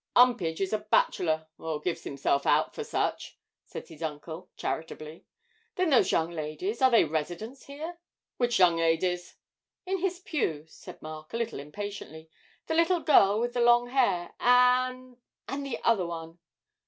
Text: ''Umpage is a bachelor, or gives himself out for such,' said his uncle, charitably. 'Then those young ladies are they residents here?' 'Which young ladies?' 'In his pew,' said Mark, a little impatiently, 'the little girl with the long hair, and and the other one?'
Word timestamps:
''Umpage 0.15 0.59
is 0.59 0.73
a 0.73 0.79
bachelor, 0.79 1.45
or 1.59 1.79
gives 1.79 2.03
himself 2.05 2.47
out 2.47 2.73
for 2.73 2.83
such,' 2.83 3.37
said 3.67 3.87
his 3.87 4.01
uncle, 4.01 4.49
charitably. 4.57 5.27
'Then 5.75 5.91
those 5.91 6.11
young 6.11 6.31
ladies 6.31 6.81
are 6.81 6.89
they 6.89 7.03
residents 7.03 7.65
here?' 7.65 7.99
'Which 8.37 8.57
young 8.57 8.77
ladies?' 8.77 9.35
'In 9.85 9.99
his 9.99 10.19
pew,' 10.19 10.65
said 10.67 11.03
Mark, 11.03 11.33
a 11.33 11.37
little 11.37 11.59
impatiently, 11.59 12.31
'the 12.65 12.73
little 12.73 13.01
girl 13.01 13.39
with 13.39 13.53
the 13.53 13.61
long 13.61 13.89
hair, 13.89 14.33
and 14.39 15.17
and 15.47 15.63
the 15.63 15.77
other 15.83 16.07
one?' 16.07 16.39